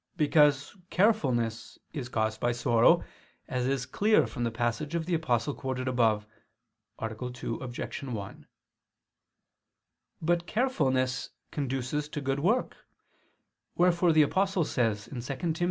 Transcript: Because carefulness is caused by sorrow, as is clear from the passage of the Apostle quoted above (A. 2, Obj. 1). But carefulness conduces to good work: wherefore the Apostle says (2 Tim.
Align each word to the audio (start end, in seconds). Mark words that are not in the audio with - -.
Because 0.17 0.75
carefulness 0.89 1.77
is 1.93 2.09
caused 2.09 2.39
by 2.41 2.53
sorrow, 2.53 3.03
as 3.47 3.67
is 3.67 3.85
clear 3.85 4.25
from 4.25 4.43
the 4.43 4.49
passage 4.49 4.95
of 4.95 5.05
the 5.05 5.13
Apostle 5.13 5.53
quoted 5.53 5.87
above 5.87 6.25
(A. 6.97 7.07
2, 7.29 7.57
Obj. 7.57 8.01
1). 8.03 8.47
But 10.19 10.47
carefulness 10.47 11.29
conduces 11.51 12.09
to 12.09 12.19
good 12.19 12.39
work: 12.39 12.77
wherefore 13.75 14.11
the 14.11 14.23
Apostle 14.23 14.65
says 14.65 15.07
(2 15.07 15.19
Tim. 15.21 15.53